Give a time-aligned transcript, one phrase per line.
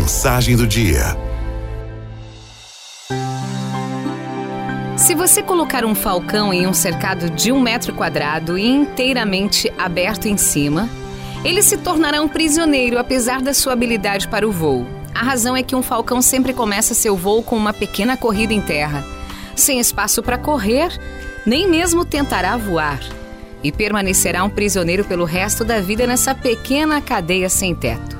[0.00, 1.14] Mensagem do dia.
[4.96, 10.24] Se você colocar um falcão em um cercado de um metro quadrado e inteiramente aberto
[10.24, 10.88] em cima,
[11.44, 14.86] ele se tornará um prisioneiro apesar da sua habilidade para o voo.
[15.14, 18.60] A razão é que um falcão sempre começa seu voo com uma pequena corrida em
[18.62, 19.04] terra.
[19.54, 20.98] Sem espaço para correr,
[21.44, 23.00] nem mesmo tentará voar.
[23.62, 28.19] E permanecerá um prisioneiro pelo resto da vida nessa pequena cadeia sem teto.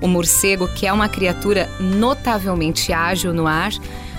[0.00, 3.72] O morcego, que é uma criatura notavelmente ágil no ar,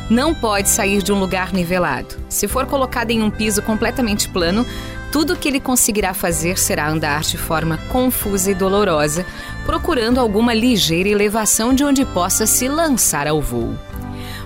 [0.09, 2.15] não pode sair de um lugar nivelado.
[2.29, 4.65] Se for colocado em um piso completamente plano,
[5.11, 9.25] tudo o que ele conseguirá fazer será andar de forma confusa e dolorosa,
[9.65, 13.73] procurando alguma ligeira elevação de onde possa se lançar ao voo.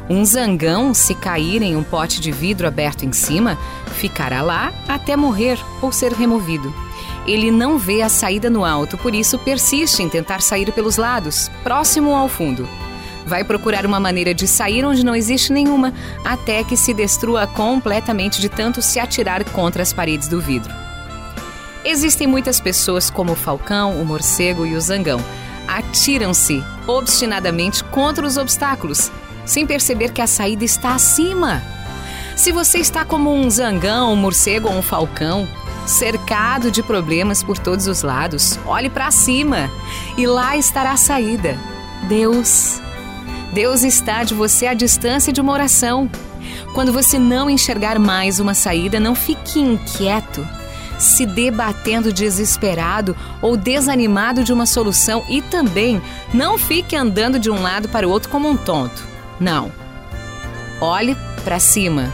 [0.09, 3.57] Um zangão, se cair em um pote de vidro aberto em cima,
[3.97, 6.84] ficará lá até morrer ou ser removido.
[7.25, 11.49] Ele não vê a saída no alto, por isso persiste em tentar sair pelos lados,
[11.63, 12.67] próximo ao fundo.
[13.25, 15.91] Vai procurar uma maneira de sair onde não existe nenhuma,
[16.23, 20.71] até que se destrua completamente de tanto se atirar contra as paredes do vidro.
[21.83, 25.19] Existem muitas pessoas, como o falcão, o morcego e o zangão,
[25.67, 29.11] atiram-se obstinadamente contra os obstáculos,
[29.45, 31.61] sem perceber que a saída está acima.
[32.35, 35.47] Se você está como um zangão, um morcego ou um falcão,
[35.85, 39.69] cercado de problemas por todos os lados, olhe para cima
[40.17, 41.57] e lá estará a saída.
[42.07, 42.79] Deus.
[43.53, 46.09] Deus está de você à distância de uma oração.
[46.73, 50.45] Quando você não enxergar mais uma saída, não fique inquieto,
[50.99, 56.01] se debatendo desesperado ou desanimado de uma solução e também
[56.33, 59.03] não fique andando de um lado para o outro como um tonto.
[59.39, 59.71] Não.
[60.81, 62.13] Olhe para cima.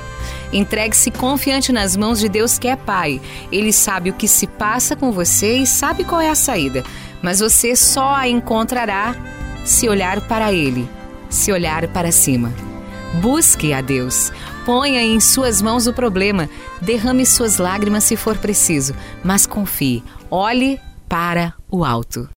[0.51, 3.21] Entregue-se confiante nas mãos de Deus que é Pai.
[3.51, 6.83] Ele sabe o que se passa com você e sabe qual é a saída,
[7.21, 9.15] mas você só a encontrará
[9.63, 10.89] se olhar para Ele,
[11.29, 12.51] se olhar para cima.
[13.21, 14.31] Busque a Deus.
[14.65, 16.49] Ponha em suas mãos o problema.
[16.81, 20.03] Derrame suas lágrimas se for preciso, mas confie.
[20.29, 20.79] Olhe
[21.09, 22.29] para o alto.